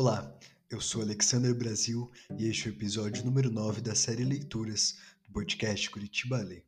[0.00, 0.32] Olá,
[0.70, 2.08] eu sou Alexander Brasil
[2.38, 6.62] e este é o episódio número 9 da série Leituras do podcast Curitiba Lê.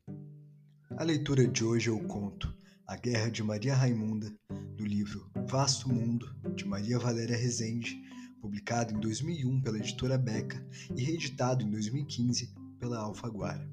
[0.97, 2.53] A leitura de hoje é o conto
[2.85, 4.35] A Guerra de Maria Raimunda,
[4.77, 8.03] do livro Vasto Mundo, de Maria Valéria Rezende,
[8.41, 10.61] publicado em 2001 pela editora Beca
[10.97, 13.71] e reeditado em 2015 pela Alfaguara.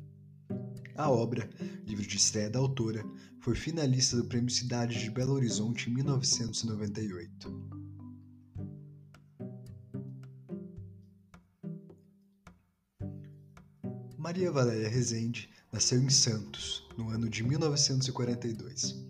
[0.95, 1.49] A obra,
[1.83, 3.03] livro de estreia da autora,
[3.39, 7.76] foi finalista do Prêmio Cidade de Belo Horizonte em 1998.
[14.27, 19.07] Maria Valéria Rezende nasceu em Santos, no ano de 1942.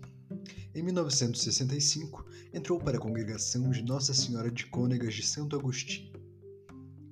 [0.72, 6.12] Em 1965, entrou para a congregação de Nossa Senhora de Cônegas de Santo Agostinho.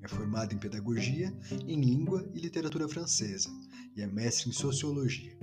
[0.02, 3.51] É formada em Pedagogia, em Língua e Literatura Francesa
[3.96, 5.37] e é mestre em Sociologia.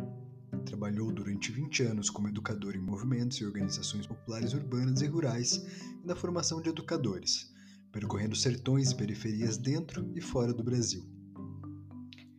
[0.65, 5.65] Trabalhou durante 20 anos como educador em movimentos e organizações populares urbanas e rurais
[6.01, 7.51] e na formação de educadores,
[7.91, 11.22] percorrendo sertões e periferias dentro e fora do Brasil.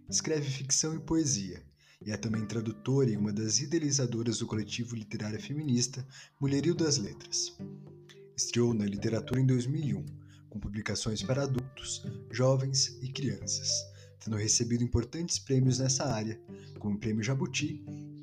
[0.08, 1.62] Escreve ficção e poesia,
[2.04, 6.06] e é também tradutora e uma das idealizadoras do coletivo literário feminista
[6.38, 7.56] Mulherio das Letras.
[8.36, 10.04] Estreou na literatura em 2001,
[10.50, 13.70] com publicações para adultos, jovens e crianças,
[14.22, 16.38] tendo recebido importantes prêmios nessa área,
[16.78, 17.82] como o Prêmio Jabuti,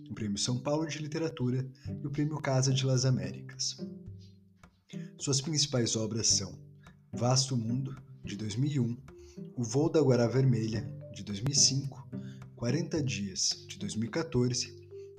[0.10, 1.68] o Prêmio São Paulo de Literatura
[2.02, 3.78] e o Prêmio Casa de las Américas.
[5.18, 6.60] Suas principais obras são
[7.12, 8.98] Vasto Mundo, de 2001,
[9.58, 12.08] O Voo da Guará Vermelha, de 2005,
[12.56, 14.76] 40 Dias, de 2014,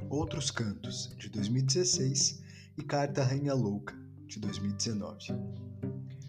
[0.09, 2.43] Outros Cantos, de 2016
[2.77, 3.95] e Carta Rainha Louca,
[4.27, 5.33] de 2019.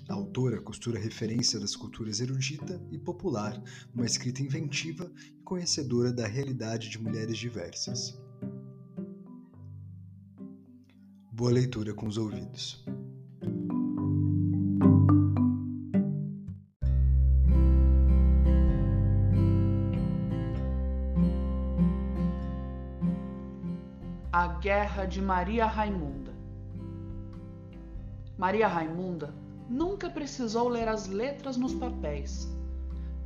[0.10, 3.62] A autora costura referência das culturas erudita e popular
[3.94, 8.20] numa escrita inventiva e conhecedora da realidade de mulheres diversas.
[11.32, 12.84] Boa leitura com os ouvidos.
[24.94, 26.32] A Guerra de Maria Raimunda.
[28.38, 29.34] Maria Raimunda
[29.68, 32.48] nunca precisou ler as letras nos papéis.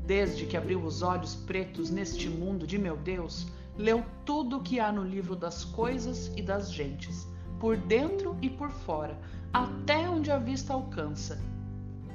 [0.06, 3.48] Desde que abriu os olhos pretos neste mundo de meu Deus,
[3.78, 7.28] leu tudo o que há no livro das coisas e das gentes,
[7.60, 9.20] por dentro e por fora,
[9.52, 11.38] até onde a vista alcança.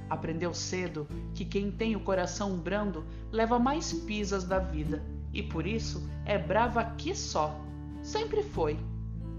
[0.08, 5.66] Aprendeu cedo que quem tem o coração brando leva mais pisas da vida, e por
[5.66, 7.54] isso é brava aqui só
[8.02, 8.76] Sempre foi.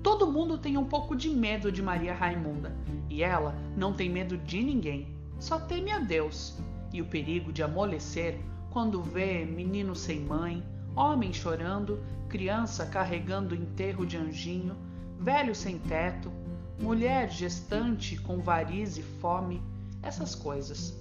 [0.03, 2.75] Todo mundo tem um pouco de medo de Maria Raimunda,
[3.09, 5.08] e ela não tem medo de ninguém,
[5.40, 6.58] só teme a Deus
[6.91, 8.38] e o perigo de amolecer
[8.69, 10.62] quando vê menino sem mãe,
[10.94, 14.75] homem chorando, criança carregando enterro de anjinho,
[15.19, 16.31] velho sem teto,
[16.80, 19.62] mulher gestante com variz e fome,
[20.02, 20.94] essas coisas.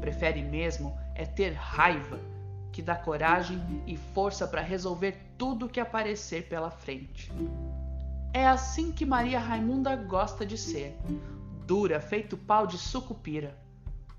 [0.00, 2.18] Prefere mesmo é ter raiva
[2.72, 7.30] que dá coragem e força para resolver tudo que aparecer pela frente.
[8.32, 10.96] É assim que Maria Raimunda gosta de ser,
[11.66, 13.58] dura, feito pau de sucupira.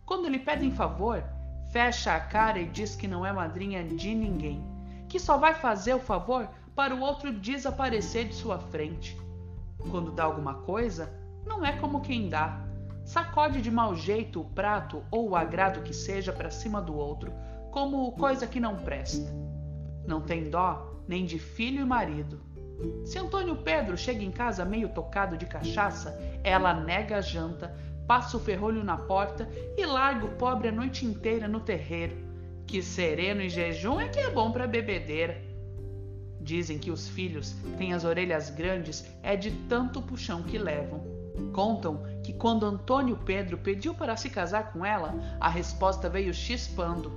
[0.05, 1.23] Quando lhe pedem favor,
[1.71, 4.61] fecha a cara e diz que não é madrinha de ninguém,
[5.07, 9.17] que só vai fazer o favor para o outro desaparecer de sua frente.
[9.89, 11.09] Quando dá alguma coisa,
[11.45, 12.59] não é como quem dá.
[13.05, 17.31] Sacode de mau jeito o prato ou o agrado que seja para cima do outro,
[17.71, 19.33] como coisa que não presta.
[20.05, 22.50] Não tem dó nem de filho e marido.
[23.05, 27.75] Se Antônio Pedro chega em casa meio tocado de cachaça, ela nega a janta,
[28.07, 29.47] passa o ferrolho na porta
[29.77, 32.15] e larga o pobre a noite inteira no terreiro.
[32.65, 35.41] Que sereno e jejum é que é bom para bebedeira.
[36.39, 41.03] Dizem que os filhos têm as orelhas grandes é de tanto puxão que levam.
[41.53, 47.11] Contam que quando Antônio Pedro pediu para se casar com ela, a resposta veio chispando.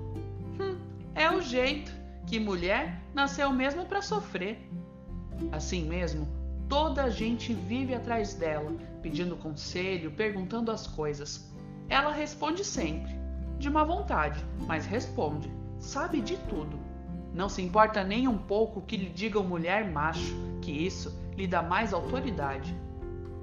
[1.15, 1.93] É o jeito
[2.27, 4.59] que mulher nasceu mesmo para sofrer.
[5.53, 6.29] Assim mesmo,
[6.69, 8.73] toda a gente vive atrás dela,
[9.03, 11.53] pedindo conselho, perguntando as coisas.
[11.89, 13.13] Ela responde sempre,
[13.59, 16.79] de má vontade, mas responde, sabe de tudo.
[17.33, 21.63] Não se importa nem um pouco que lhe digam mulher macho, que isso lhe dá
[21.63, 22.75] mais autoridade.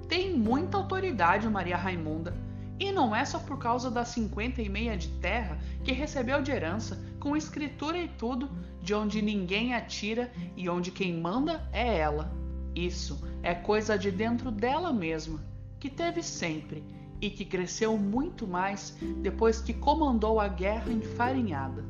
[0.08, 2.34] Tem muita autoridade Maria Raimunda,
[2.82, 6.50] e não é só por causa das cinquenta e meia de terra que recebeu de
[6.50, 8.50] herança, com escritura e tudo,
[8.82, 12.32] de onde ninguém atira e onde quem manda é ela.
[12.74, 15.38] Isso é coisa de dentro dela mesma,
[15.78, 16.82] que teve sempre
[17.20, 21.84] e que cresceu muito mais depois que comandou a guerra enfarinhada.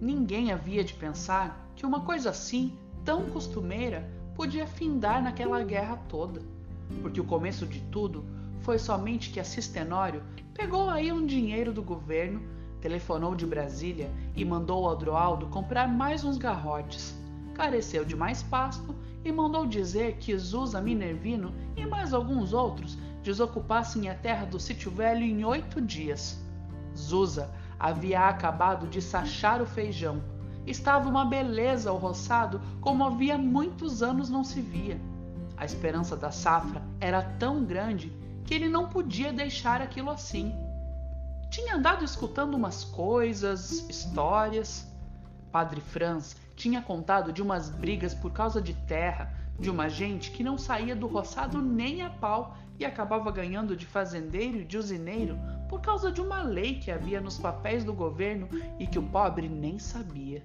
[0.00, 6.42] Ninguém havia de pensar que uma coisa assim, tão costumeira, podia findar naquela guerra toda,
[7.02, 8.24] porque o começo de tudo
[8.60, 10.22] foi somente que a Cistenório
[10.54, 12.42] pegou aí um dinheiro do governo,
[12.80, 17.14] telefonou de Brasília e mandou ao Adroaldo comprar mais uns garrotes.
[17.54, 18.94] Careceu de mais pasto
[19.24, 24.90] e mandou dizer que Zusa Minervino e mais alguns outros desocupassem a terra do sítio
[24.90, 26.40] velho em oito dias.
[26.96, 30.22] Zusa havia acabado de sachar o feijão.
[30.66, 35.00] Estava uma beleza ao roçado como havia muitos anos não se via.
[35.56, 38.12] A esperança da safra era tão grande
[38.48, 40.54] que ele não podia deixar aquilo assim.
[41.50, 44.90] Tinha andado escutando umas coisas, histórias.
[45.52, 49.30] Padre Franz tinha contado de umas brigas por causa de terra,
[49.60, 53.84] de uma gente que não saía do roçado nem a pau e acabava ganhando de
[53.84, 58.48] fazendeiro e de usineiro por causa de uma lei que havia nos papéis do governo
[58.78, 60.42] e que o pobre nem sabia.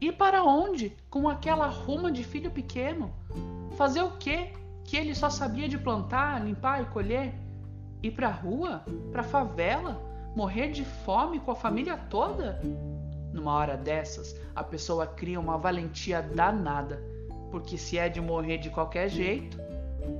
[0.00, 3.12] E para onde com aquela ruma de filho pequeno?
[3.76, 4.54] Fazer o quê?
[4.86, 7.34] Que ele só sabia de plantar, limpar e colher?
[8.02, 8.84] Ir para rua?
[9.10, 10.00] Para favela?
[10.34, 12.60] Morrer de fome com a família toda?
[13.32, 17.02] Numa hora dessas, a pessoa cria uma valentia danada,
[17.50, 19.58] porque se é de morrer de qualquer jeito.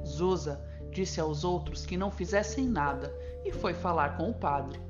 [0.05, 0.61] Zusa
[0.91, 3.15] disse aos outros que não fizessem nada
[3.45, 4.81] e foi falar com o padre.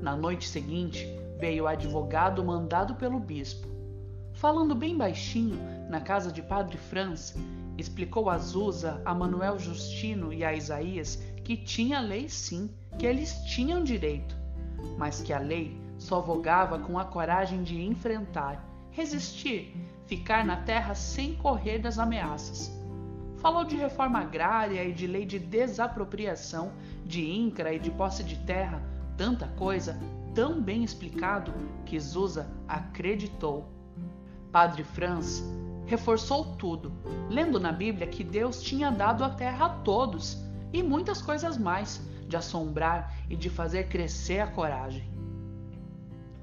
[0.00, 1.06] Na noite seguinte,
[1.38, 3.68] veio o advogado mandado pelo bispo.
[4.32, 5.58] Falando bem baixinho,
[5.88, 7.36] na casa de Padre Franz,
[7.78, 13.34] explicou a Zusa, a Manuel Justino e a Isaías que tinha lei sim, que eles
[13.44, 14.36] tinham direito,
[14.96, 19.74] mas que a lei só vogava com a coragem de enfrentar, resistir,
[20.06, 22.72] ficar na terra sem correr das ameaças.
[23.38, 26.72] Falou de reforma agrária e de lei de desapropriação,
[27.04, 28.80] de INCRA e de posse de terra,
[29.16, 29.98] tanta coisa,
[30.34, 31.52] tão bem explicado
[31.84, 33.68] que Zusa acreditou.
[34.52, 35.42] Padre Franz
[35.92, 36.90] reforçou tudo,
[37.28, 40.42] lendo na Bíblia que Deus tinha dado a terra a todos
[40.72, 45.04] e muitas coisas mais, de assombrar e de fazer crescer a coragem.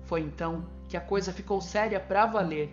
[0.04, 2.70] Foi então que a coisa ficou séria para valer,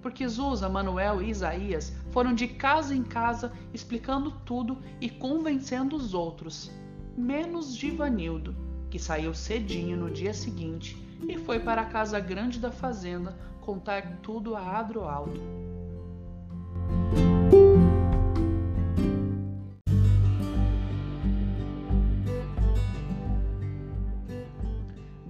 [0.00, 6.14] porque Zusa, Manuel e Isaías foram de casa em casa explicando tudo e convencendo os
[6.14, 6.70] outros,
[7.16, 8.54] menos Givanildo,
[8.88, 10.96] que saiu cedinho no dia seguinte
[11.28, 15.59] e foi para a casa grande da fazenda contar tudo a Adroaldo.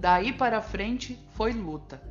[0.01, 2.01] Daí para frente foi luta.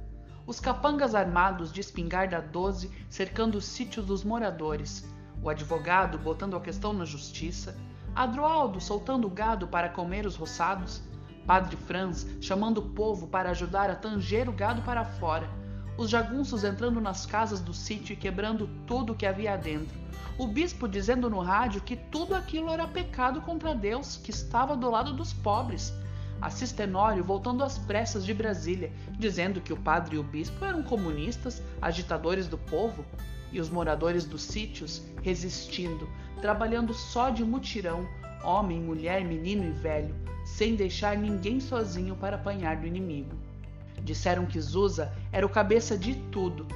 [0.47, 6.61] Os capangas armados de espingarda 12 cercando os sítios dos moradores, o advogado botando a
[6.61, 7.77] questão na justiça,
[8.15, 11.03] Adroaldo soltando o gado para comer os roçados,
[11.45, 15.51] Padre Franz chamando o povo para ajudar a tanger o gado para fora,
[15.99, 19.99] os jagunços entrando nas casas do sítio e quebrando tudo que havia dentro.
[20.39, 24.89] O bispo dizendo no rádio que tudo aquilo era pecado contra Deus, que estava do
[24.89, 25.93] lado dos pobres.
[26.41, 30.83] Assis Tenório voltando às pressas de Brasília, dizendo que o padre e o bispo eram
[30.83, 33.05] comunistas, agitadores do povo,
[33.53, 36.09] e os moradores dos sítios resistindo,
[36.41, 38.09] trabalhando só de mutirão,
[38.43, 40.15] homem, mulher, menino e velho,
[40.45, 43.37] sem deixar ninguém sozinho para apanhar do inimigo.
[44.03, 46.67] Disseram que Zusa era o cabeça de tudo.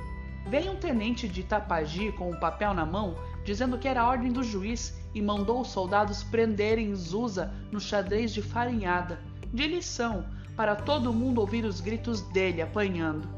[0.47, 4.31] Veio um tenente de Tapagi com um papel na mão, dizendo que era a ordem
[4.31, 9.21] do juiz, e mandou os soldados prenderem Zusa no xadrez de farinhada,
[9.55, 13.29] de lição, para todo mundo ouvir os gritos dele apanhando.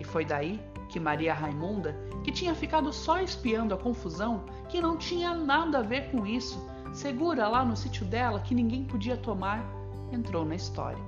[0.00, 0.58] E foi daí
[0.88, 5.82] que Maria Raimunda, que tinha ficado só espiando a confusão, que não tinha nada a
[5.82, 6.58] ver com isso,
[6.94, 9.62] segura lá no sítio dela que ninguém podia tomar,
[10.10, 11.02] entrou na história.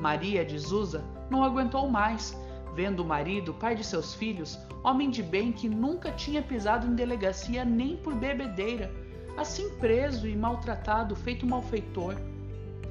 [0.00, 2.34] Maria de Zusa não aguentou mais,
[2.74, 6.94] vendo o marido, pai de seus filhos, homem de bem que nunca tinha pisado em
[6.94, 8.90] delegacia nem por bebedeira,
[9.36, 12.16] assim preso e maltratado, feito malfeitor.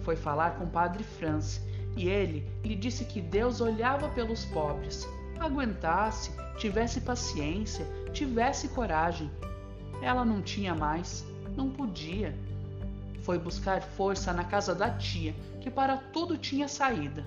[0.02, 1.62] Foi falar com o padre Franz
[1.96, 5.08] e ele lhe disse que Deus olhava pelos pobres.
[5.40, 9.30] Aguentasse, tivesse paciência, tivesse coragem.
[10.02, 12.36] Ela não tinha mais, não podia.
[13.22, 17.26] Foi buscar força na casa da tia, que para tudo tinha saída.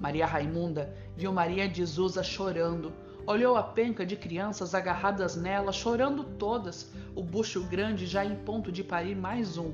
[0.00, 2.92] Maria Raimunda viu Maria de Zusa chorando,
[3.26, 8.72] olhou a penca de crianças agarradas nela, chorando todas, o bucho grande já em ponto
[8.72, 9.72] de parir mais um.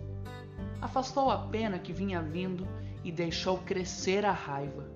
[0.81, 2.67] Afastou a pena que vinha vindo
[3.03, 4.87] e deixou crescer a raiva.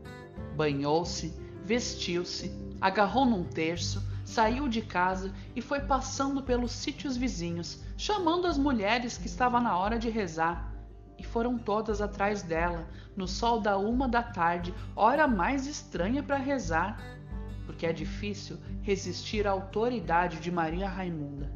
[0.57, 1.35] Banhou-se,
[1.65, 8.57] vestiu-se, agarrou num terço, saiu de casa e foi passando pelos sítios vizinhos, chamando as
[8.59, 10.73] mulheres que estava na hora de rezar
[11.23, 16.37] e foram todas atrás dela, no sol da uma da tarde, hora mais estranha para
[16.37, 17.01] rezar,
[17.65, 21.49] porque é difícil resistir à autoridade de Maria Raimunda.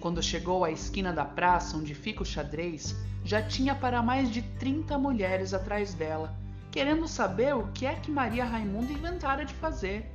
[0.00, 4.42] Quando chegou à esquina da praça onde fica o xadrez, já tinha para mais de
[4.42, 6.34] 30 mulheres atrás dela,
[6.70, 10.10] querendo saber o que é que Maria Raimunda inventara de fazer.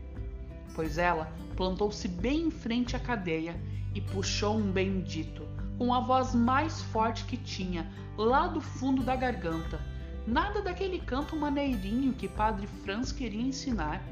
[0.76, 3.60] Pois ela plantou-se bem em frente à cadeia
[3.96, 5.48] e puxou um bendito,
[5.78, 9.80] com a voz mais forte que tinha, lá do fundo da garganta.
[10.26, 14.04] Nada daquele canto maneirinho que Padre Franz queria ensinar.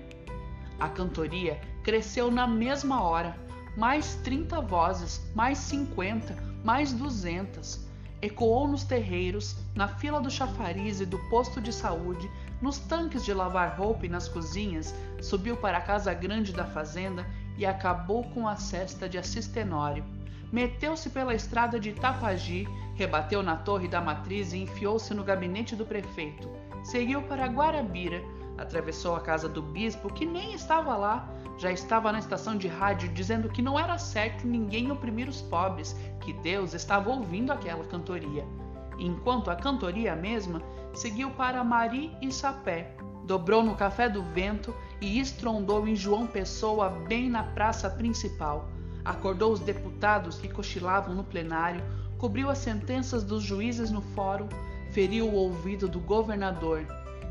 [0.80, 3.38] A cantoria cresceu na mesma hora,
[3.78, 7.85] mais 30 vozes, mais 50, mais 200.
[8.25, 12.27] Ecoou nos terreiros, na fila do chafariz e do posto de saúde,
[12.60, 17.24] nos tanques de lavar roupa e nas cozinhas, subiu para a casa grande da fazenda
[17.55, 20.03] e acabou com a cesta de Assistenório.
[20.51, 25.86] Meteu-se pela estrada de Itapagi, rebateu na torre da matriz e enfiou-se no gabinete do
[25.86, 26.50] prefeito.
[26.84, 28.24] Seguiu para Guarabira,
[28.58, 33.10] atravessou a casa do bispo, que nem estava lá, já estava na estação de rádio
[33.10, 38.46] dizendo que não era certo ninguém oprimir os pobres, que Deus estava ouvindo aquela cantoria.
[38.98, 40.62] Enquanto a cantoria mesma
[40.94, 42.96] seguiu para Mari e Sapé,
[43.26, 48.70] dobrou no Café do Vento e estrondou em João Pessoa, bem na praça principal.
[49.04, 51.84] Acordou os deputados que cochilavam no plenário,
[52.18, 54.48] cobriu as sentenças dos juízes no fórum,
[54.92, 56.86] feriu o ouvido do governador.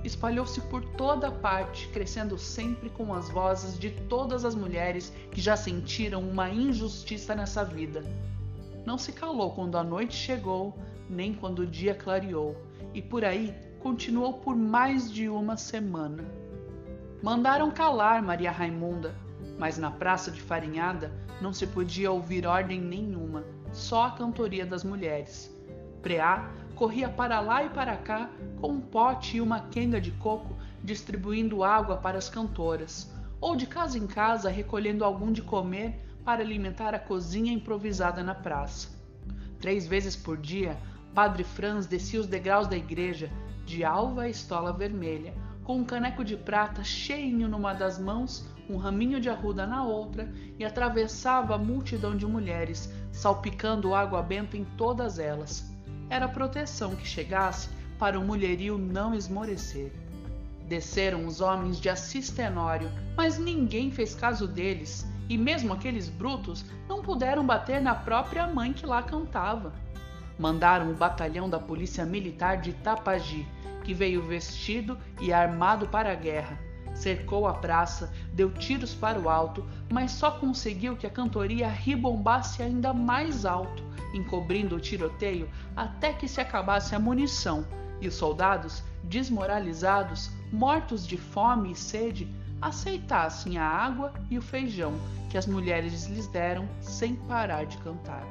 [0.04, 5.56] Espalhou-se por toda parte, crescendo sempre com as vozes de todas as mulheres que já
[5.56, 8.02] sentiram uma injustiça nessa vida.
[8.84, 12.54] Não se calou quando a noite chegou, nem quando o dia clareou,
[12.92, 16.24] e por aí continuou por mais de uma semana.
[17.22, 19.14] Mandaram calar Maria Raimunda,
[19.58, 24.84] mas na praça de Farinhada não se podia ouvir ordem nenhuma, só a cantoria das
[24.84, 25.50] mulheres.
[26.02, 28.28] Preá corria para lá e para cá
[28.60, 33.66] com um pote e uma quenga de coco distribuindo água para as cantoras, ou de
[33.66, 38.88] casa em casa recolhendo algum de comer para alimentar a cozinha improvisada na praça.
[39.60, 40.76] Três vezes por dia,
[41.14, 43.30] Padre Franz descia os degraus da igreja
[43.64, 49.20] de alva estola vermelha, com um caneco de prata cheinho numa das mãos, um raminho
[49.20, 55.18] de arruda na outra, e atravessava a multidão de mulheres, salpicando água benta em todas
[55.18, 55.73] elas.
[56.08, 57.68] Era proteção que chegasse
[57.98, 59.92] para o mulherio não esmorecer.
[60.68, 66.64] Desceram os homens de Assis Tenório, mas ninguém fez caso deles, e mesmo aqueles brutos
[66.88, 69.72] não puderam bater na própria mãe que lá cantava
[70.38, 73.46] mandaram o batalhão da Polícia Militar de Tapagi,
[73.82, 76.58] que veio vestido e armado para a guerra.
[76.94, 82.62] Cercou a praça, deu tiros para o alto, mas só conseguiu que a cantoria ribombasse
[82.62, 83.82] ainda mais alto,
[84.14, 87.66] encobrindo o tiroteio até que se acabasse a munição
[88.00, 92.28] e os soldados, desmoralizados, mortos de fome e sede,
[92.60, 94.94] aceitassem a água e o feijão
[95.28, 98.24] que as mulheres lhes deram sem parar de cantar.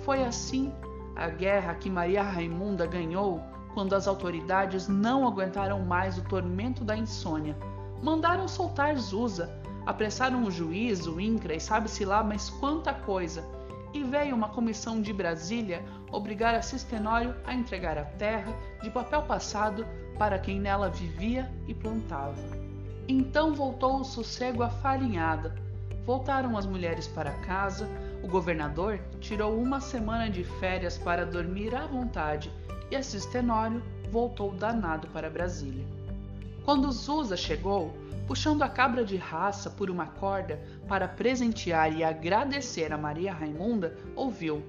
[0.00, 0.72] Foi assim
[1.16, 3.40] a guerra que Maria Raimunda ganhou
[3.72, 7.56] quando as autoridades não aguentaram mais o tormento da insônia.
[8.02, 9.50] Mandaram soltar Zusa,
[9.86, 13.44] apressaram o juiz, o INCRA e sabe-se lá mais quanta coisa.
[13.94, 19.22] E veio uma comissão de Brasília obrigar a Sistenório a entregar a terra de papel
[19.22, 19.86] passado
[20.18, 22.42] para quem nela vivia e plantava.
[23.06, 25.54] Então voltou o sossego à farinhada.
[26.04, 27.88] Voltaram as mulheres para casa,
[28.22, 32.50] o governador tirou uma semana de férias para dormir à vontade
[32.90, 35.84] e Assis Tenório voltou danado para Brasília.
[36.64, 37.94] Quando Zusa chegou,
[38.26, 43.96] puxando a cabra de raça por uma corda para presentear e agradecer a Maria Raimunda,
[44.14, 44.62] ouviu: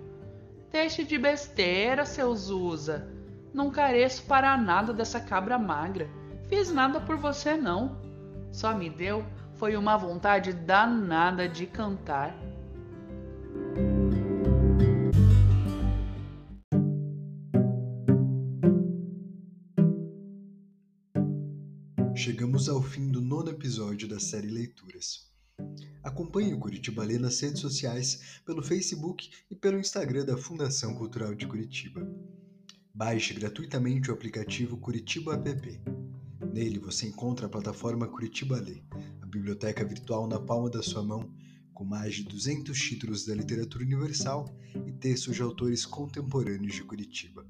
[0.72, 3.08] Deixe de besteira, seu Zusa.
[3.54, 6.10] Não careço para nada dessa cabra magra.
[6.50, 7.98] Fiz nada por você, não.
[8.52, 12.36] Só me deu foi uma vontade danada de cantar.
[22.26, 25.32] Chegamos ao fim do nono episódio da série Leituras.
[26.04, 31.36] Acompanhe o Curitiba Lê nas redes sociais, pelo Facebook e pelo Instagram da Fundação Cultural
[31.36, 32.02] de Curitiba.
[32.92, 35.80] Baixe gratuitamente o aplicativo Curitiba App.
[36.52, 38.82] Nele você encontra a plataforma Curitiba Lê,
[39.22, 41.32] a biblioteca virtual na palma da sua mão
[41.76, 44.52] com mais de 200 títulos da literatura universal
[44.88, 47.45] e textos de autores contemporâneos de Curitiba.